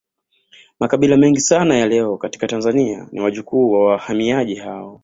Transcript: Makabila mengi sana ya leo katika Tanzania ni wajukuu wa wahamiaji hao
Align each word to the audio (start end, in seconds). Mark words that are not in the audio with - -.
Makabila 0.79 1.17
mengi 1.17 1.39
sana 1.39 1.77
ya 1.77 1.87
leo 1.87 2.17
katika 2.17 2.47
Tanzania 2.47 3.07
ni 3.11 3.21
wajukuu 3.21 3.71
wa 3.71 3.85
wahamiaji 3.85 4.55
hao 4.55 4.99